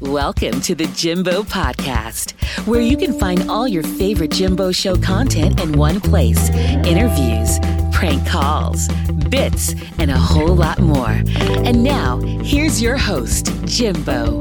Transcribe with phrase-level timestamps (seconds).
[0.00, 2.30] Welcome to the Jimbo Podcast,
[2.68, 7.58] where you can find all your favorite Jimbo Show content in one place interviews,
[7.90, 8.86] prank calls,
[9.28, 11.10] bits, and a whole lot more.
[11.10, 14.38] And now, here's your host, Jimbo.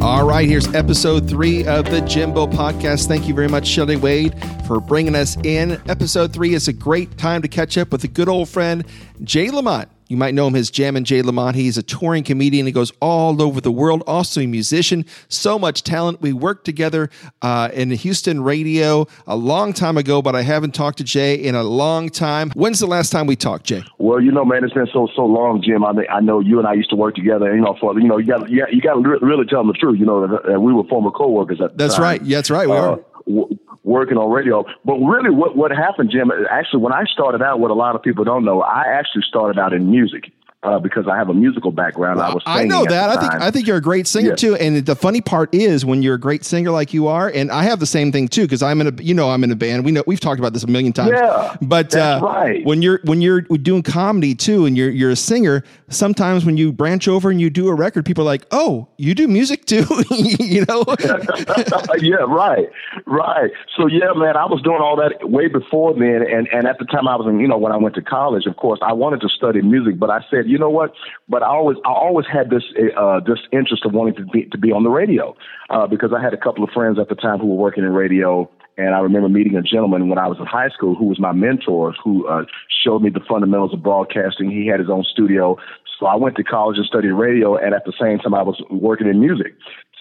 [0.00, 3.08] All right, here's episode three of the Jimbo podcast.
[3.08, 5.72] Thank you very much, Shelly Wade, for bringing us in.
[5.88, 8.84] Episode three is a great time to catch up with a good old friend,
[9.24, 9.88] Jay Lamont.
[10.08, 11.56] You might know him as Jammin' Jay Lamont.
[11.56, 12.66] He's a touring comedian.
[12.66, 15.06] He goes all over the world, also a musician.
[15.28, 16.20] So much talent.
[16.20, 17.08] We worked together
[17.42, 21.54] uh, in Houston radio a long time ago, but I haven't talked to Jay in
[21.54, 22.50] a long time.
[22.50, 23.82] When's the last time we talked, Jay?
[23.98, 25.84] Well, you know, man, it's been so so long, Jim.
[25.84, 27.54] I mean, I know you and I used to work together.
[27.54, 29.98] You know, for you know, you got you got, to really tell them the truth.
[29.98, 32.02] You know, that, we were former coworkers at the That's time.
[32.02, 32.22] right.
[32.22, 32.68] Yeah, that's right.
[32.68, 33.00] We Uh, are.
[33.26, 34.64] Working on radio.
[34.84, 36.30] But really, what what happened, Jim?
[36.50, 39.58] Actually, when I started out, what a lot of people don't know, I actually started
[39.58, 40.32] out in music.
[40.64, 42.42] Uh, because I have a musical background, I was.
[42.46, 43.10] I know that.
[43.10, 43.34] I think.
[43.34, 44.34] I think you're a great singer Yeah.
[44.36, 44.54] too.
[44.56, 47.64] And the funny part is when you're a great singer like you are, and I
[47.64, 49.84] have the same thing too because I'm in a you know I'm in a band.
[49.84, 51.12] We know we've talked about this a million times.
[51.14, 52.64] Yeah, but uh, right.
[52.64, 56.72] when you're when you're doing comedy too, and you're you're a singer, sometimes when you
[56.72, 59.84] branch over and you do a record, people are like, "Oh, you do music too,"
[60.10, 60.84] you know.
[62.00, 62.68] yeah, right,
[63.06, 63.50] right.
[63.76, 66.84] So yeah, man, I was doing all that way before then, and and at the
[66.86, 69.20] time I was in, you know, when I went to college, of course, I wanted
[69.22, 70.92] to study music, but I said, you know what?
[71.28, 72.62] But I always, I always had this,
[72.96, 75.34] uh, this interest of wanting to be to be on the radio,
[75.68, 77.92] uh, because I had a couple of friends at the time who were working in
[77.92, 78.48] radio.
[78.76, 81.32] And I remember meeting a gentleman when I was in high school who was my
[81.32, 82.44] mentor, who uh,
[82.84, 84.50] showed me the fundamentals of broadcasting.
[84.50, 85.56] He had his own studio.
[85.98, 88.60] So I went to college and studied radio, and at the same time, I was
[88.70, 89.54] working in music.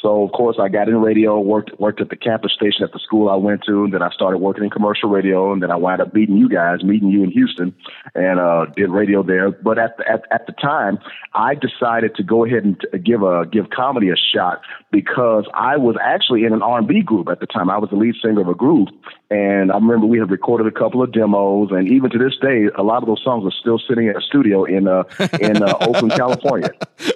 [0.04, 3.00] So of course I got in radio, worked worked at the campus station at the
[3.00, 5.78] school I went to, and then I started working in commercial radio, and then I
[5.78, 7.74] wound up meeting you guys, meeting you in Houston,
[8.14, 9.50] and uh, did radio there.
[9.50, 11.00] But at the, at at the time,
[11.34, 14.62] I decided to go ahead and give a give comedy a shot
[14.94, 17.70] because I was actually in an R&B group at the time.
[17.70, 18.90] I was the lead singer of a group,
[19.32, 22.68] and I remember we had recorded a couple of demos, and even to this day,
[22.78, 25.04] a lot of those songs are still sitting in a studio in uh,
[25.42, 26.70] in uh, Oakland, California.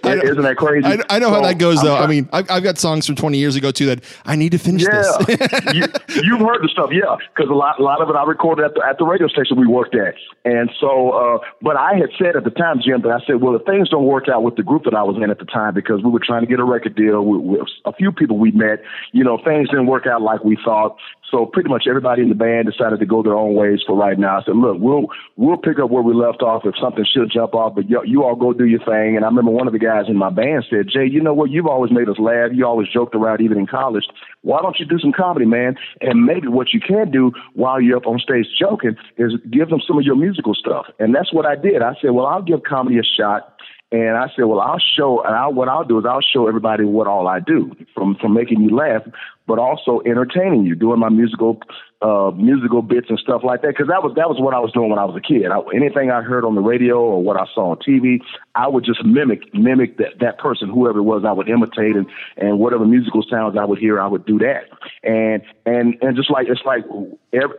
[0.03, 0.88] Know- Isn't that crazy?
[0.88, 1.96] I, I know how that goes though.
[1.96, 4.57] I mean, I've, I've got songs from 20 years ago too that I need to
[4.57, 5.75] finish Yeah, this.
[5.75, 5.84] you,
[6.23, 8.73] you've heard the stuff, yeah, because a lot, a lot of it I recorded at
[8.73, 10.16] the at the radio station we worked at,
[10.46, 13.56] and so, uh, but I had said at the time, Jim, that I said, well,
[13.56, 15.75] if things don't work out with the group that I was in at the time,
[15.75, 18.51] because we were trying to get a record deal with, with a few people we
[18.51, 20.97] met, you know, things didn't work out like we thought.
[21.31, 24.17] So pretty much everybody in the band decided to go their own ways for right
[24.17, 24.39] now.
[24.39, 27.53] I said, look, we'll we'll pick up where we left off if something should jump
[27.53, 29.16] off, but you, you all go do your thing.
[29.16, 31.51] And I remember one of the guys in my band said, Jay, you know what?
[31.51, 32.51] You've always made us laugh.
[32.53, 34.05] You always joked around even in college.
[34.41, 35.75] Why don't you do some comedy, man?
[35.99, 39.81] And maybe what you can do while you're up on stage joking is give them
[39.85, 40.85] some of your musical stuff.
[40.99, 41.81] And that's what I did.
[41.81, 43.53] I said, well, I'll give comedy a shot.
[43.90, 46.84] And I said, well, I'll show, and I'll, what I'll do is I'll show everybody
[46.84, 49.03] what all I do, from from making you laugh,
[49.48, 51.62] but also entertaining you, doing my musical
[52.02, 53.70] uh, musical bits and stuff like that.
[53.70, 55.47] Because that was that was what I was doing when I was a kid.
[55.47, 58.20] I, anything I heard on the radio or what I saw on TV,
[58.56, 61.24] I would just mimic mimic that that person, whoever it was.
[61.26, 64.66] I would imitate and and whatever musical sounds I would hear, I would do that.
[65.02, 66.84] And and and just like it's like
[67.31, 67.56] every.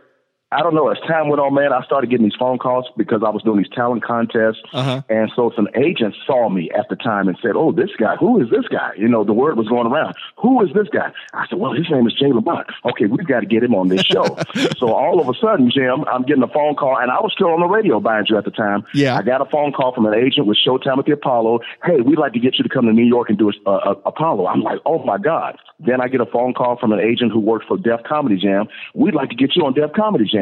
[0.51, 0.89] I don't know.
[0.89, 3.57] As time went on, man, I started getting these phone calls because I was doing
[3.57, 4.57] these talent contests.
[4.73, 5.03] Uh-huh.
[5.07, 8.41] And so some agents saw me at the time and said, Oh, this guy, who
[8.41, 8.91] is this guy?
[8.97, 10.15] You know, the word was going around.
[10.37, 11.11] Who is this guy?
[11.33, 12.65] I said, Well, his name is Jay Lamont.
[12.85, 14.25] Okay, we've got to get him on this show.
[14.77, 17.49] so all of a sudden, Jim, I'm getting a phone call, and I was still
[17.49, 18.83] on the radio, mind you, at the time.
[18.95, 19.17] Yeah.
[19.17, 21.59] I got a phone call from an agent with Showtime at the Apollo.
[21.85, 23.75] Hey, we'd like to get you to come to New York and do a, a,
[23.75, 24.47] a Apollo.
[24.47, 25.57] I'm like, Oh my God.
[25.79, 28.67] Then I get a phone call from an agent who worked for Def Comedy Jam.
[28.95, 30.38] We'd like to get you on Def Comedy Jam.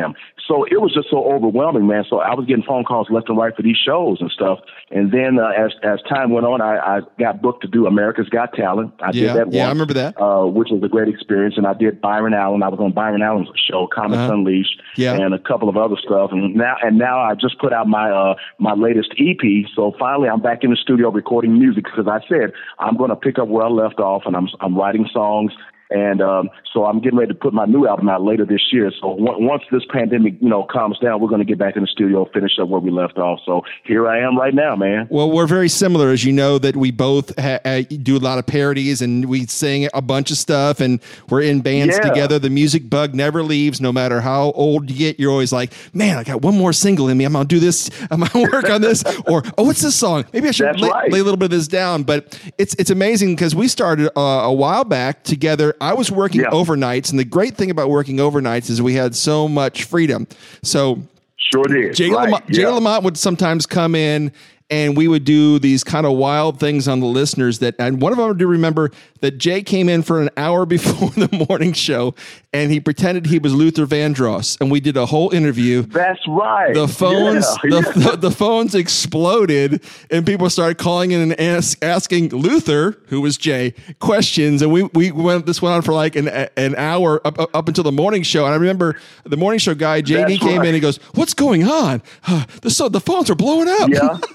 [0.47, 2.05] So it was just so overwhelming, man.
[2.09, 4.59] So I was getting phone calls left and right for these shows and stuff.
[4.91, 8.29] And then uh, as as time went on, I, I got booked to do America's
[8.29, 8.93] Got Talent.
[9.01, 10.15] I Yeah, did that yeah, I remember that.
[10.21, 11.55] uh, which was a great experience.
[11.57, 12.63] And I did Byron Allen.
[12.63, 14.33] I was on Byron Allen's show, Comics Uh-huh.
[14.33, 15.15] Unleashed, Yeah.
[15.15, 16.31] and a couple of other stuff.
[16.31, 19.43] And now and now I just put out my uh, my latest EP.
[19.75, 23.15] So finally, I'm back in the studio recording music because I said I'm going to
[23.17, 25.51] pick up where I left off, and I'm I'm writing songs.
[25.89, 28.91] And um, so I'm getting ready to put my new album out later this year.
[28.99, 31.83] So on- once this pandemic, you know, calms down, we're going to get back in
[31.83, 33.39] the studio, finish up where we left off.
[33.45, 35.07] So here I am right now, man.
[35.09, 37.59] Well, we're very similar, as you know, that we both ha-
[38.03, 40.99] do a lot of parodies and we sing a bunch of stuff, and
[41.29, 42.09] we're in bands Yeah.
[42.09, 42.37] together.
[42.39, 45.19] The music bug never leaves, no matter how old you get.
[45.19, 47.23] You're always like, "Man, I got one more single in me.
[47.23, 47.89] I'm gonna do this.
[48.11, 50.25] I'm gonna work on this." Or, "Oh, what's this song?
[50.33, 51.11] Maybe I should lay, right.
[51.11, 54.21] lay a little bit of this down." But it's it's amazing because we started uh,
[54.21, 55.75] a while back together.
[55.81, 56.49] I was working Yeah.
[56.49, 60.27] overnights, and the great thing about working overnights is we had so much freedom.
[60.63, 61.01] So
[61.37, 61.95] Sure did.
[61.95, 62.25] Jay, right.
[62.25, 62.69] Lamont, Jay yeah.
[62.69, 64.31] Lamont would sometimes come in
[64.69, 67.59] and we would do these kind of wild things on the listeners.
[67.59, 68.91] That and one of them I do remember
[69.21, 72.13] that Jay came in for an hour before the morning show,
[72.53, 75.83] and he pretended he was Luther Vandross, and we did a whole interview.
[75.83, 76.73] That's right.
[76.73, 78.11] The phones, Yeah, the, yeah.
[78.11, 79.81] the, the phones exploded,
[80.11, 84.83] and people started calling in and ask, asking Luther, who was Jay, questions, and we
[84.93, 85.45] we went.
[85.45, 88.45] This went on for like an an hour up up, until the morning show.
[88.45, 90.59] And I remember the morning show guy JD That's came right.
[90.61, 92.01] in and he goes, "What's going on?
[92.27, 94.17] Uh, the so the phones are blowing up." Yeah.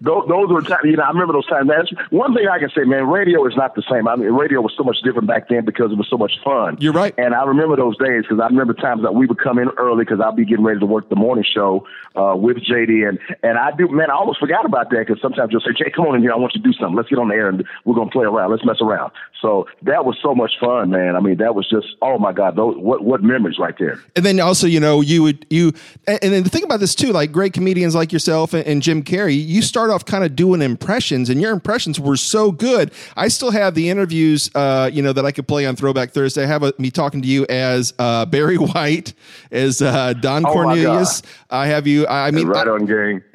[0.00, 1.68] Those, those were times, you know, I remember those times.
[1.68, 4.08] That's one thing I can say, man, radio is not the same.
[4.08, 6.76] I mean, radio was so much different back then because it was so much fun.
[6.80, 7.14] You're right.
[7.18, 10.04] And I remember those days because I remember times that we would come in early
[10.04, 13.08] because I'd be getting ready to work the morning show uh, with JD.
[13.08, 15.90] And, and I do, man, I almost forgot about that because sometimes you'll say, Jay,
[15.90, 16.32] come on in here.
[16.32, 16.96] I want you to do something.
[16.96, 18.50] Let's get on the air and we're going to play around.
[18.50, 19.12] Let's mess around.
[19.40, 21.16] So that was so much fun, man.
[21.16, 24.00] I mean, that was just, oh my God, those, what, what memories right there.
[24.16, 25.72] And then also, you know, you would you
[26.06, 28.82] and and then the thing about this too, like great comedians like yourself and, and
[28.82, 32.90] Jim Carrey, you start off kind of doing impressions, and your impressions were so good.
[33.16, 36.42] I still have the interviews, uh, you know, that I could play on Throwback Thursday.
[36.42, 39.14] I have a, me talking to you as uh, Barry White,
[39.52, 41.22] as uh, Don Oh, Cornelius.
[41.50, 42.06] I have you.
[42.08, 43.22] I mean, right on, gang.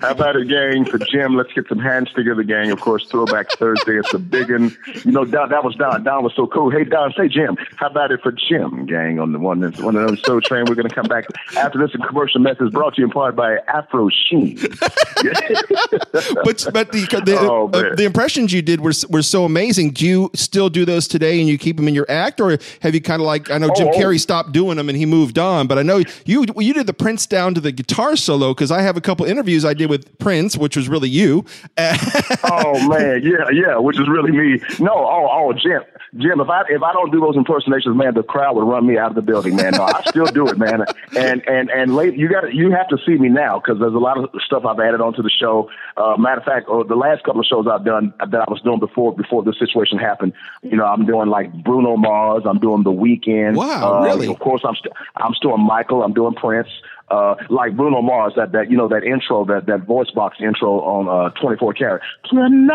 [0.00, 0.84] How about it, gang?
[0.84, 2.70] For Jim, let's get some hands together, gang.
[2.70, 3.98] Of course, Throwback Thursday.
[3.98, 4.76] It's a big one.
[5.04, 6.02] You know, Don, that was Don.
[6.02, 6.70] Don was so cool.
[6.70, 7.56] Hey, Don, say Jim.
[7.76, 9.18] How about it for Jim, gang?
[9.18, 10.64] On the one that's one of those Soul Train.
[10.68, 11.24] We're going to come back
[11.56, 11.90] after this.
[12.06, 14.58] Commercial message brought to you in part by Afro Sheen.
[16.44, 19.90] but but the the, Oh, uh, the impressions you did were were so amazing.
[19.90, 22.94] Do you still do those today, and you keep them in your act, or have
[22.94, 23.98] you kind of like I know Jim Oh, oh.
[23.98, 26.94] Carrey stopped doing them and he moved on, but I know you you did the
[26.94, 30.18] Prince down to the guitar solo because I have a couple interviews I did with
[30.18, 31.44] Prince, which was really you.
[31.78, 34.60] oh man, yeah, yeah, which is really me.
[34.78, 35.82] No, oh, oh, Jim,
[36.16, 38.98] Jim, if I if I don't do those impersonations, man, the crowd would run me
[38.98, 39.72] out of the building, man.
[39.72, 40.84] No, I still do it, man.
[41.16, 43.98] And and and late, you got you have to see me now because there's a
[43.98, 45.70] lot of stuff I've added onto the show.
[45.96, 48.60] Uh, matter of fact, uh, the last couple of shows I've done that I was
[48.62, 50.32] doing before before this situation happened,
[50.62, 53.56] you know, I'm doing like Bruno Mars, I'm doing The Weeknd.
[53.56, 54.28] Wow, uh, really?
[54.28, 56.68] Of course, I'm st- I'm still Michael, I'm doing Prince.
[57.12, 60.80] Uh, like Bruno Mars, that, that you know that intro, that, that voice box intro
[60.80, 62.00] on uh, 24 karat.
[62.24, 62.72] Tonight,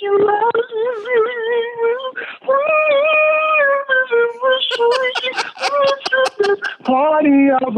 [0.00, 0.16] you.
[6.84, 7.76] Party of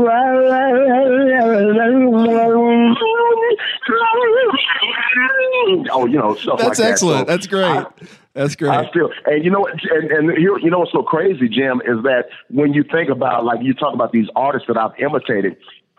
[5.91, 6.91] Oh, you know stuff like That's that.
[6.93, 7.27] excellent.
[7.27, 7.65] So That's great.
[7.65, 7.87] I-
[8.39, 8.71] That's great.
[8.71, 11.83] I feel, and you know, what- and, and you, you know what's so crazy, Jim,
[11.85, 15.57] is that when you think about, like, you talk about these artists that I've imitated.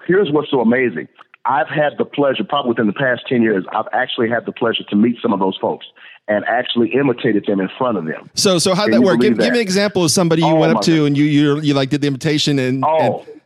[0.08, 1.08] Here's what's so amazing.
[1.46, 4.84] I've had the pleasure, probably within the past ten years, I've actually had the pleasure
[4.90, 5.86] to meet some of those folks
[6.28, 8.30] and actually imitated them in front of them.
[8.36, 9.20] so so how would Can that work?
[9.20, 11.06] Give, believe give me an example of somebody you Oh, went up to God.
[11.08, 13.26] and you you you like did the imitation and, Oh.
[13.28, 13.39] and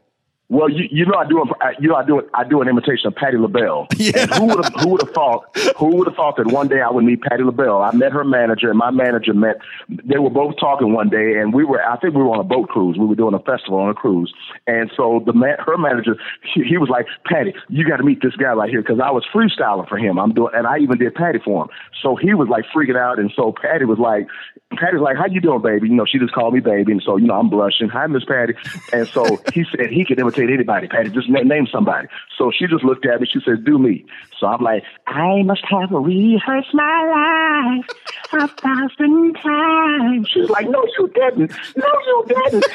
[0.54, 3.08] Well, you, you know I do a- you know I do I do an imitation
[3.08, 3.88] of Patti LaBelle.
[3.98, 4.26] Yeah.
[4.38, 5.46] Who would have who would have thought
[5.78, 7.82] who would have thought that one day I would meet Patti LaBelle?
[7.82, 9.58] I met her manager and my manager met.
[9.90, 12.44] They were both talking one day, and we were I think we were on a
[12.44, 12.98] boat cruise.
[13.00, 14.32] We were doing a festival on a cruise,
[14.68, 16.18] and so the man, her manager
[16.54, 19.10] he, he was like, Patti, you got to meet this guy right here because I
[19.12, 20.20] was freestyling for him.
[20.20, 21.70] I'm doing and I even did Patti for him.
[22.04, 24.28] So he was like freaking out, and so Patti was like.
[24.76, 27.18] Patti's like, "How you doing, baby?" You know, she just called me baby, and so
[27.18, 27.90] you know, I'm blushing.
[27.90, 28.54] Hi, Miss Patti.
[28.92, 30.88] And so he said he could imitate anybody.
[30.88, 32.08] Patti, just na- name somebody.
[32.38, 33.28] So she just looked at me.
[33.32, 34.06] She said, "Do me."
[34.40, 37.88] So I'm like, "I must have rehearsed my life
[38.34, 41.52] a thousand times." She's like, "No, you didn't.
[41.76, 42.66] No, you didn't.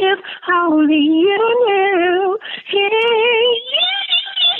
[0.00, 0.18] if
[0.52, 2.38] only you knew."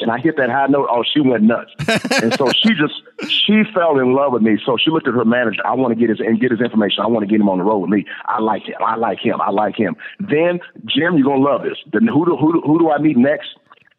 [0.01, 0.89] And I hit that high note.
[0.91, 1.71] Oh, she went nuts.
[2.23, 4.59] and so she just she fell in love with me.
[4.65, 5.67] So she looked at her manager.
[5.67, 7.03] I want to get his and get his information.
[7.03, 8.05] I want to get him on the road with me.
[8.27, 8.77] I like him.
[8.81, 9.41] I like him.
[9.41, 9.97] I like him.
[10.21, 11.79] Then Jim, you're gonna love this.
[11.93, 13.49] Then who do who do, who do I meet next?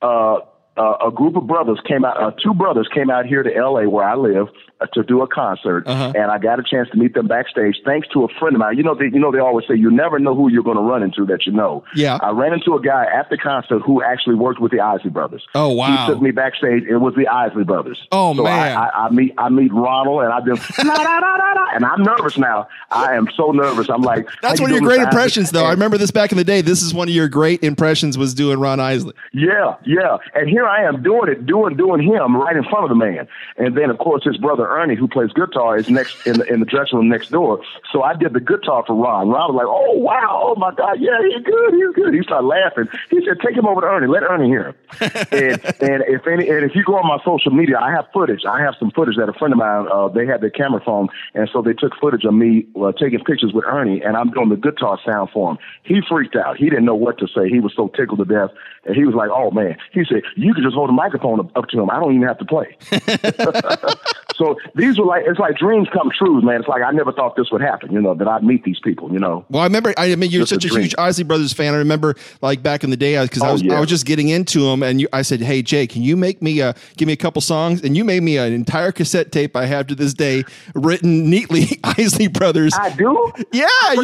[0.01, 0.39] Uh,
[0.79, 2.21] uh, a group of brothers came out.
[2.21, 3.87] Uh, two brothers came out here to L.A.
[3.89, 4.47] where I live
[4.81, 6.13] uh, to do a concert, Uh-huh.
[6.15, 7.75] and I got a chance to meet them backstage.
[7.85, 8.77] Thanks to a friend of mine.
[8.77, 10.83] You know, they, you know, they always say you never know who you're going to
[10.83, 11.83] run into that you know.
[11.95, 12.17] Yeah.
[12.21, 15.45] I ran into a guy at the concert who actually worked with the Isley Brothers.
[15.53, 16.05] Oh, wow.
[16.07, 16.83] He took me backstage.
[16.83, 17.99] It was the Isley Brothers.
[18.13, 18.77] Oh, so man.
[18.77, 22.67] I, I, I meet I meet Ronald, and I just and I'm nervous now.
[22.91, 23.89] I am so nervous.
[23.89, 25.65] I'm like, That's one you of your great impressions, though.
[25.65, 26.61] I remember this back in the day.
[26.61, 29.13] This is one of your great impressions was doing Ron Isley.
[29.33, 30.17] Yeah, yeah.
[30.35, 33.27] And here I am doing it, doing doing him right in front of the man.
[33.57, 36.59] And then of course his brother Ernie, who plays guitar, is next in the in
[36.59, 37.61] the dressing room next door.
[37.91, 39.29] So I did the guitar for Ron.
[39.29, 42.47] Ron was like, "Oh wow, oh my God, yeah, he's good, he's good." He started
[42.47, 42.87] laughing.
[43.09, 44.07] He said, "Take him over to Ernie.
[44.07, 44.75] Let Ernie hear him."
[45.31, 48.45] and and if any and if you go on my social media, I have footage.
[48.45, 51.09] I have some footage that a friend of mine uh, they had their camera phone,
[51.33, 54.49] and so they took footage of me uh, taking pictures with Ernie, and I'm doing
[54.49, 55.57] the guitar sound for him.
[55.83, 56.57] He freaked out.
[56.57, 57.49] He didn't know what to say.
[57.49, 58.51] He was so tickled to death,
[58.85, 61.55] and he was like, "Oh man," he said, "You can just hold a microphone up,
[61.55, 61.89] up to him.
[61.89, 62.77] I don't even have to play."
[64.39, 66.61] so these were like it's like dreams come true, man.
[66.61, 67.91] It's like I never thought this would happen.
[67.91, 69.11] You know that I'd meet these people.
[69.11, 69.45] You know.
[69.49, 69.93] Well, I remember.
[69.97, 71.73] I mean, you're such a, a huge Isley Brothers fan.
[71.73, 73.73] I remember, like back in the day, because I, oh, I, was yeah.
[73.75, 76.41] I was just getting into them, and you, I said, "Hey, Jay, can you make
[76.41, 79.57] me a give me a couple songs?" And you made me an entire cassette tape
[79.57, 82.73] I have to this day, written neatly, Isley Brothers.
[82.79, 83.33] I do.
[83.51, 84.03] Yeah, you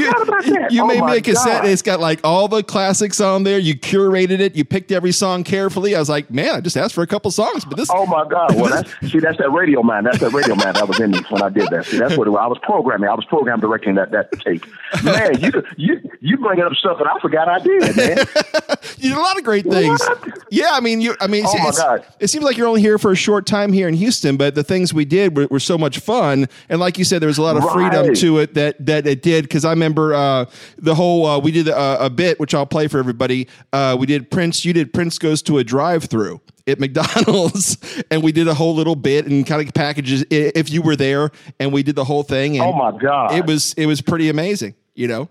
[0.70, 1.62] you oh made me a cassette.
[1.62, 1.70] God.
[1.70, 3.58] It's got like all the classics on there.
[3.58, 4.56] You curated it.
[4.56, 5.96] You picked every song carefully.
[5.96, 7.90] I was like, man, I just asked for a couple songs, but this.
[7.90, 8.54] Oh my God!
[8.56, 10.04] Well, that's, see, that's that radio man.
[10.04, 11.86] That's that radio man that was in me when I did that.
[11.86, 12.40] See, that's what it was.
[12.42, 13.10] I was programming.
[13.10, 14.66] I was program directing that that tape.
[15.04, 18.18] Man, you you you bringing up stuff that I forgot I did, man.
[18.98, 20.00] you did a lot of great things.
[20.00, 20.46] What?
[20.50, 21.16] Yeah, I mean, you.
[21.22, 22.06] I mean, oh my God.
[22.20, 24.64] it seems like you're only here for a short time here in Houston, but the
[24.64, 27.44] things we did were, were so much fun, and like you said, there was a
[27.44, 27.92] lot of right.
[27.92, 29.44] freedom to it that that it did.
[29.44, 30.46] Because I remember uh,
[30.78, 33.48] the whole uh, we did a, a, bit, which I'll play for everybody.
[33.72, 34.66] Uh, we did Prince.
[34.66, 37.78] You did Prince goes to a drive-through at McDonald's,
[38.12, 41.32] and we did a whole little bit and kind of packages if you were there,
[41.60, 42.58] and we did the whole thing.
[42.58, 45.30] And oh my god, it was it was pretty amazing, you know.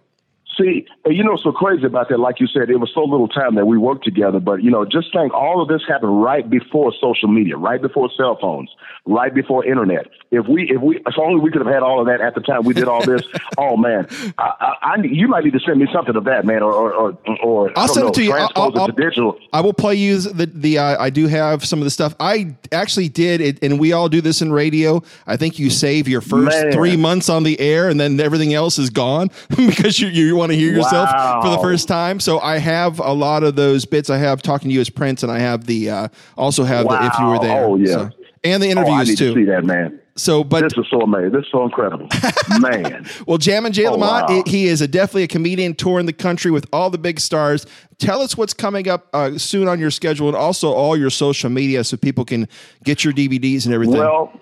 [0.56, 2.20] See, you know, so crazy about that.
[2.20, 4.38] Like you said, it was so little time that we worked together.
[4.38, 8.08] But you know, just think, all of this happened right before social media, right before
[8.16, 8.70] cell phones,
[9.06, 10.06] right before internet.
[10.30, 12.40] If we, if we, if only we could have had all of that at the
[12.40, 13.22] time we did all this.
[13.58, 14.06] oh man,
[14.38, 17.18] I, I, I, you might need to send me something of that, man, or or
[17.42, 18.32] or, I'll send know, it to you.
[18.32, 19.38] I'll, I'll, digital.
[19.52, 20.78] I will play you the the.
[20.78, 22.14] Uh, I do have some of the stuff.
[22.20, 25.02] I actually did it, and we all do this in radio.
[25.26, 26.72] I think you save your first man.
[26.72, 30.52] three months on the air, and then everything else is gone because you you want
[30.52, 31.40] to hear yourself wow.
[31.42, 32.20] for the first time.
[32.20, 34.10] So I have a lot of those bits.
[34.10, 37.00] I have talking to you as Prince, and I have the uh, also have wow.
[37.00, 37.64] the if you were there.
[37.64, 37.86] Oh yeah.
[37.86, 38.10] So,
[38.44, 39.34] and the interviews oh, I need too.
[39.34, 40.00] To see that man.
[40.16, 41.32] So, but this is so amazing.
[41.32, 42.06] This is so incredible,
[42.60, 43.04] man.
[43.26, 44.42] well, Jammin Jay oh, Lamont, wow.
[44.46, 47.66] he is a, definitely a comedian touring the country with all the big stars.
[47.98, 51.50] Tell us what's coming up uh, soon on your schedule, and also all your social
[51.50, 52.46] media, so people can
[52.84, 53.98] get your DVDs and everything.
[53.98, 54.40] Well,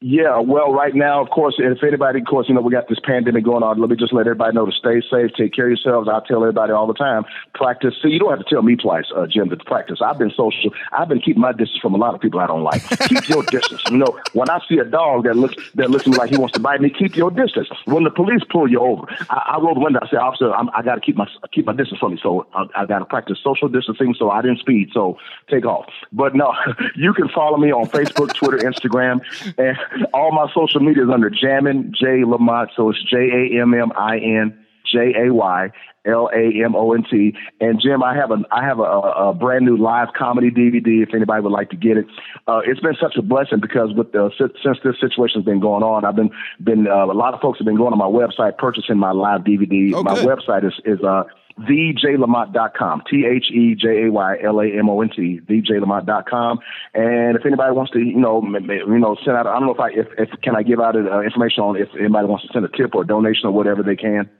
[0.00, 3.00] yeah, well, right now, of course, if anybody, of course, you know, we got this
[3.02, 3.80] pandemic going on.
[3.80, 6.08] Let me just let everybody know to stay safe, take care of yourselves.
[6.08, 7.24] I tell everybody all the time,
[7.54, 7.94] practice.
[8.00, 9.98] See, you don't have to tell me twice, uh, Jim, to practice.
[10.00, 10.70] I've been social.
[10.92, 12.80] I've been keeping my distance from a lot of people I don't like.
[13.08, 13.82] keep your distance.
[13.90, 16.60] You know, when I see a dog that looks that looks like he wants to
[16.60, 17.68] bite me, keep your distance.
[17.86, 19.98] When the police pull you over, I, I roll the window.
[20.00, 22.18] I say, officer, I'm, i got to keep my keep my distance from you.
[22.22, 24.14] So I, I got to practice social distancing.
[24.16, 24.90] So I didn't speed.
[24.92, 25.18] So
[25.50, 25.86] take off.
[26.12, 26.54] But no,
[26.94, 29.22] you can follow me on Facebook, Twitter, Instagram,
[29.58, 29.76] and
[30.14, 32.70] all my social media is under Jammin Jay Lamont.
[32.76, 34.58] So it's J A M M I N
[34.90, 35.70] J A Y
[36.06, 37.34] L A M O N T.
[37.60, 41.02] And Jim, I have a I have a, a, brand new live comedy DVD.
[41.02, 42.06] If anybody would like to get it,
[42.46, 46.04] uh, it's been such a blessing because with the since this situation's been going on,
[46.04, 46.30] I've been
[46.62, 49.42] been uh, a lot of folks have been going on my website purchasing my live
[49.42, 49.92] DVD.
[49.94, 51.24] Oh, my website is is uh
[51.60, 53.02] thejaylamont.com.
[53.10, 55.40] T H E J A Y L A M O N T.
[55.48, 56.58] Thejaylamont.com.
[56.94, 59.80] And if anybody wants to, you know, you know, send out, I don't know if
[59.80, 62.64] I, if, if can I give out uh, information on if anybody wants to send
[62.64, 64.30] a tip or a donation or whatever they can.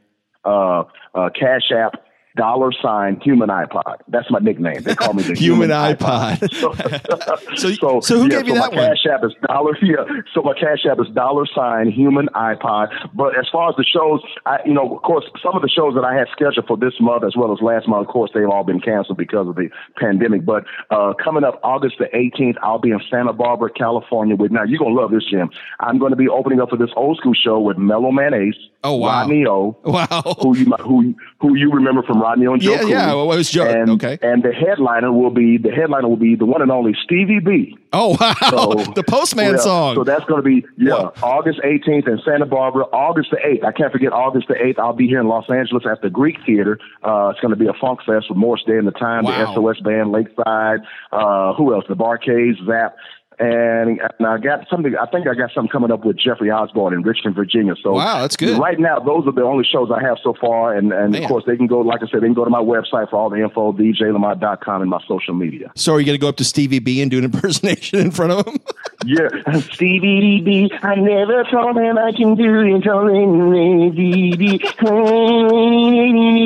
[0.44, 0.84] Uh,
[1.14, 2.04] uh, Cash App
[2.38, 3.96] dollar sign human iPod.
[4.08, 4.82] That's my nickname.
[4.82, 6.38] They call me the human, human iPod.
[6.38, 7.58] iPod.
[7.58, 8.88] so, so, so, who yeah, gave you so that my one?
[8.88, 9.76] Cash app is dollar.
[9.88, 10.04] Yeah.
[10.34, 12.88] So my cash app is dollar sign human iPod.
[13.14, 15.94] But as far as the shows, I, you know, of course, some of the shows
[15.94, 18.48] that I had scheduled for this month as well as last month, of course, they've
[18.48, 20.44] all been canceled because of the pandemic.
[20.44, 24.36] But uh, coming up August the 18th, I'll be in Santa Barbara, California.
[24.36, 25.50] With now, you're gonna love this, Jim.
[25.80, 28.58] I'm going to be opening up for this old school show with Mellow Man Ace.
[28.84, 29.76] Oh wow, Rodney O.
[29.84, 32.92] Wow, who you who who you remember from Rodney O and Joe yeah, Cooley.
[32.92, 33.66] Yeah, well, it was Joe.
[33.66, 36.94] And, okay, and the headliner will be the headliner will be the one and only
[37.04, 37.76] Stevie B.
[37.92, 39.94] Oh wow, so, the Postman yeah, song.
[39.94, 42.84] So that's going to be yeah August 18th in Santa Barbara.
[42.92, 43.64] August the 8th.
[43.64, 44.78] I can't forget August the 8th.
[44.78, 46.78] I'll be here in Los Angeles at the Greek Theater.
[47.02, 49.54] Uh, it's going to be a funk fest with Morris Day and the Time, wow.
[49.54, 50.80] the SOS Band, Lakeside.
[51.12, 51.84] Uh, who else?
[51.88, 52.96] The Bar-Kays, Zap
[53.38, 54.94] and, and I got something.
[54.96, 57.74] I think I got something coming up with Jeffrey Osborne in Richmond, Virginia.
[57.82, 58.58] So wow, that's good.
[58.58, 61.22] Right now, those are the only shows I have so far, and and Man.
[61.22, 61.80] of course they can go.
[61.80, 64.90] Like I said, they can go to my website for all the info, djlamont.com, and
[64.90, 65.70] my social media.
[65.76, 68.10] So are you going to go up to Stevie B and do an impersonation in
[68.10, 68.58] front of him?
[69.06, 69.28] yeah.
[69.72, 72.84] Stevie B, I never told him I can do it.
[72.84, 73.50] Him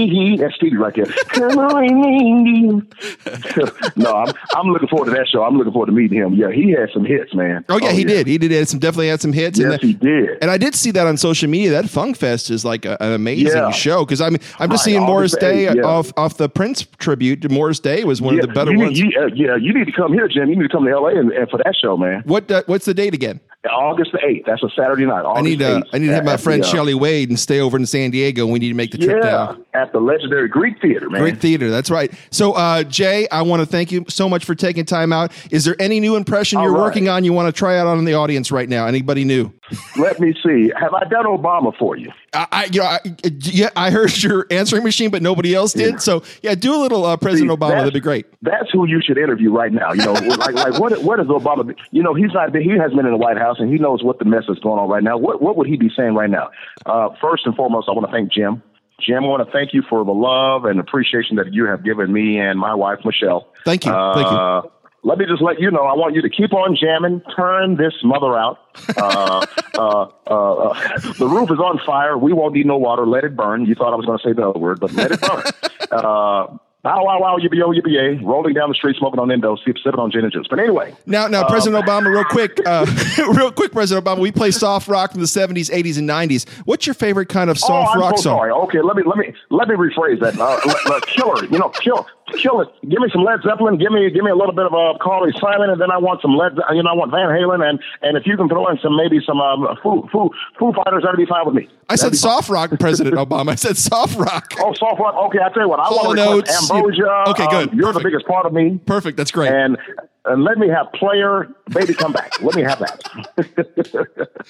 [0.06, 0.36] baby.
[0.36, 1.06] That's Stevie right there.
[1.06, 2.88] Come on,
[3.96, 5.42] no, I'm I'm looking forward to that show.
[5.42, 6.34] I'm looking forward to meeting him.
[6.34, 7.64] Yeah, he had some hits, man.
[7.68, 8.26] Oh yeah, he did.
[8.26, 8.50] He did.
[8.50, 9.58] Had some definitely had some hits.
[9.58, 10.38] Yes, and he did.
[10.40, 11.70] And I did see that on social media.
[11.70, 13.70] That Funk Fest is like a, an amazing Yeah.
[13.70, 15.82] show because I mean I'm just Right, seeing Morris Day yeah.
[15.82, 17.50] off off the Prince tribute.
[17.50, 19.00] Morris Day was one yeah, of the better you ones.
[19.00, 20.48] Need, you, uh, yeah, you need to come here, Jim.
[20.48, 22.22] You need to come to LA and, and for that show, man.
[22.24, 23.40] what uh, what's the date again?
[23.70, 24.44] August the eighth.
[24.46, 25.20] That's a Saturday night.
[25.24, 27.60] August I need uh, I need to have my friend the, uh, Wade and stay
[27.60, 28.44] over in San Diego.
[28.46, 29.64] We need to make the trip Yeah, down.
[29.72, 31.20] at the legendary Greek Theater, man.
[31.20, 31.70] Great theater.
[31.70, 32.12] That's right.
[32.30, 35.30] So, uh, Jay, I want to thank you so much for taking time out.
[35.52, 36.84] Is there any new impression All you're right.
[36.84, 38.86] working on you want to try out on the audience right now?
[38.86, 39.52] Anybody new?
[39.96, 40.72] Let me see.
[40.78, 42.10] Have I done Obama for you?
[42.32, 43.00] I, I you know, I,
[43.40, 45.92] yeah, I heard your answering machine, but nobody else did.
[45.92, 45.98] Yeah.
[45.98, 47.76] So, yeah, do a little uh, President See, Obama.
[47.76, 48.26] That'd be great.
[48.42, 49.92] That's who you should interview right now.
[49.92, 51.66] You know, like like what what is Obama?
[51.66, 53.78] be- You know, he's not been, he hasn't been in the White House, and he
[53.78, 55.16] knows what the mess is going on right now.
[55.18, 56.50] What what would he be saying right now?
[56.86, 58.62] Uh, first and foremost, I want to thank Jim.
[59.00, 62.12] Jim, I want to thank you for the love and appreciation that you have given
[62.12, 63.48] me and my wife Michelle.
[63.64, 63.92] Thank you.
[63.92, 64.70] Thank you.
[65.04, 65.82] Uh, Let me just let you know.
[65.82, 67.22] I want you to keep on jamming.
[67.36, 68.58] Turn this mother out.
[68.96, 69.46] Uh,
[69.78, 72.16] uh, uh, uh, the roof is on fire.
[72.16, 73.06] We won't need no water.
[73.06, 73.66] Let it burn.
[73.66, 75.42] You thought I was going to say the other word, but let it burn.
[75.92, 76.46] Uh,
[76.82, 80.10] Bow wow wow yippee yo yippee rolling down the street smoking on endo, sipping on
[80.10, 80.48] gin and juice.
[80.50, 82.86] But anyway, Now, now, President Obama, real quick, uh,
[83.36, 84.18] real quick, President Obama.
[84.18, 86.48] We play soft rock from the '70s, '80s, and '90s.
[86.64, 88.38] What's your favorite kind of soft oh, I'm rock so song?
[88.38, 88.50] sorry.
[88.50, 90.36] Okay, let me let me let me rephrase that.
[90.36, 92.68] Uh, let- let- killer, you know, kill kill it.
[92.88, 93.78] Give me some Led Zeppelin.
[93.78, 96.20] Give me give me a little bit of uh, Carly Simon, and then I want
[96.22, 96.52] some Led.
[96.74, 99.20] You know, I want Van Halen, and and if you can throw in some maybe
[99.24, 101.68] some um, Foo Foo Foo Fighters, that'd be fine with me.
[101.88, 102.30] I said That'd fine.
[102.42, 103.50] soft rock, President Obama.
[103.50, 104.52] I said soft rock.
[104.60, 105.14] Oh, soft rock.
[105.26, 105.80] Okay, I tell you what.
[105.80, 107.24] I Hall want to Notes, Ambrosia.
[107.28, 107.70] okay, good.
[107.70, 108.78] Um, you're the biggest part of me.
[108.86, 109.16] Perfect.
[109.16, 109.52] That's great.
[109.52, 109.76] And
[110.24, 112.40] and let me have player, baby, come back.
[112.42, 113.02] Let me have that.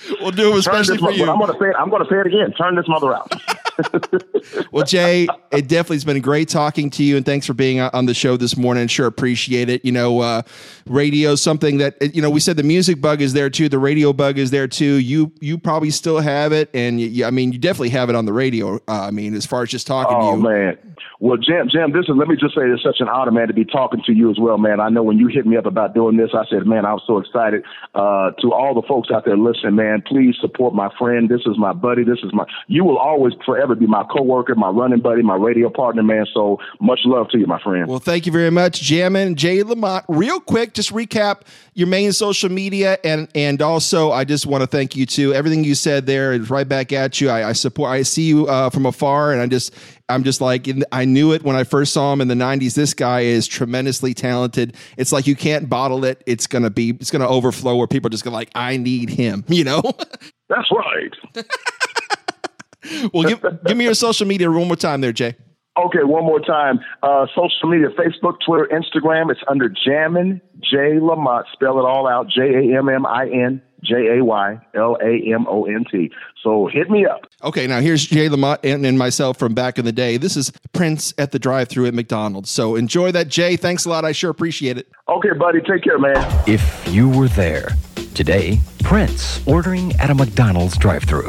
[0.20, 1.30] we'll do it especially this for you.
[1.30, 1.76] I'm gonna say it.
[1.78, 2.52] I'm gonna say it again.
[2.52, 3.32] Turn this mother out.
[4.72, 8.06] Well, Jay, it definitely has been great talking to you, and thanks for being on
[8.06, 8.88] the show this morning.
[8.88, 9.84] Sure appreciate it.
[9.84, 10.42] You know, uh,
[10.86, 14.12] radio something that you know we said the music bug is there too, the radio
[14.12, 14.94] bug is there too.
[14.94, 18.24] You you probably still have it, and you, I mean, you definitely have it on
[18.24, 18.76] the radio.
[18.88, 20.42] Uh, I mean, as far as just talking Oh to you.
[20.42, 20.78] man.
[21.22, 22.16] Well, Jim, Jim, this is.
[22.16, 24.40] Let me just say, it's such an honor, man, to be talking to you as
[24.40, 24.80] well, man.
[24.80, 27.18] I know when you hit me up about doing this, I said, man, I'm so
[27.18, 27.62] excited.
[27.94, 31.28] Uh, to all the folks out there listening, man, please support my friend.
[31.28, 32.02] This is my buddy.
[32.02, 32.44] This is my.
[32.66, 36.26] You will always forever be my coworker, my running buddy, my radio partner, man.
[36.32, 37.88] So much love to you, my friend.
[37.88, 40.04] Well, thank you very much, Jammin, Jay Lamont.
[40.08, 41.42] Real quick, just recap
[41.74, 45.32] your main social media, and and also I just want to thank you too.
[45.32, 47.30] Everything you said there is right back at you.
[47.30, 47.90] I, I support.
[47.90, 49.74] I see you uh, from afar, and I just
[50.08, 52.74] I'm just like I knew it when I first saw him in the '90s.
[52.74, 54.76] This guy is tremendously talented.
[54.96, 56.22] It's like you can't bottle it.
[56.26, 56.90] It's gonna be.
[56.90, 59.44] It's gonna overflow where people are just gonna like I need him.
[59.52, 59.82] You know.
[60.48, 61.44] That's right.
[63.12, 65.36] well, give give me your social media one more time there, Jay.
[65.78, 66.80] Okay, one more time.
[67.02, 69.30] Uh, social media, Facebook, Twitter, Instagram.
[69.30, 71.46] It's under Jammin J Lamont.
[71.52, 72.28] Spell it all out.
[72.28, 76.10] J A M M I N J A Y L A M O N T.
[76.42, 77.22] So hit me up.
[77.42, 80.18] Okay, now here's Jay Lamont and, and myself from back in the day.
[80.18, 82.50] This is Prince at the drive-through at McDonald's.
[82.50, 83.56] So enjoy that, Jay.
[83.56, 84.04] Thanks a lot.
[84.04, 84.88] I sure appreciate it.
[85.08, 85.60] Okay, buddy.
[85.60, 86.16] Take care, man.
[86.46, 87.70] If you were there.
[88.14, 91.28] Today, Prince ordering at a McDonald's drive thru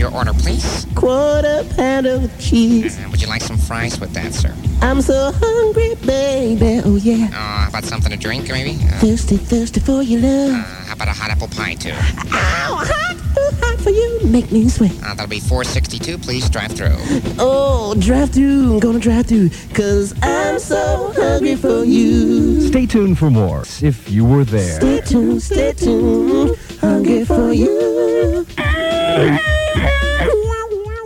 [0.00, 0.86] your order, please?
[0.96, 2.98] Quarter pound of cheese.
[2.98, 4.54] Uh, would you like some fries with that, sir?
[4.80, 6.80] I'm so hungry, baby.
[6.84, 7.26] Oh yeah.
[7.26, 8.78] Uh, how about something to drink, maybe?
[8.82, 10.52] Uh, Thirsty, thirsty for your love.
[10.54, 11.90] uh, how about a hot apple pie, too?
[11.92, 11.94] Ow,
[12.32, 14.20] hot, too hot for you.
[14.24, 14.90] Make me sweat.
[15.04, 16.48] Uh, that'll be 462, please.
[16.48, 16.96] Drive through.
[17.38, 18.72] Oh, drive through.
[18.74, 19.50] I'm gonna drive through.
[19.74, 22.62] Cause I'm so hungry for you.
[22.68, 23.62] Stay tuned for more.
[23.82, 24.80] If you were there.
[24.80, 26.56] Stay tuned, stay tuned.
[26.80, 28.46] Hungry for you.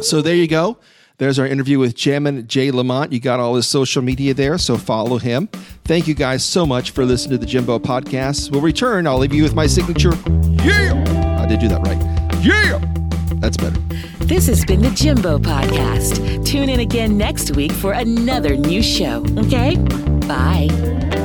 [0.00, 0.78] So there you go.
[1.18, 3.12] There's our interview with Jammin Jay Lamont.
[3.12, 5.46] You got all his social media there, so follow him.
[5.84, 8.50] Thank you guys so much for listening to the Jimbo podcast.
[8.50, 9.06] We'll return.
[9.06, 10.12] I'll leave you with my signature.
[10.64, 11.38] Yeah!
[11.40, 12.44] I did do that right.
[12.44, 12.80] Yeah!
[13.36, 13.78] That's better.
[14.24, 16.46] This has been the Jimbo Podcast.
[16.46, 19.76] Tune in again next week for another new show, okay?
[20.26, 21.23] Bye.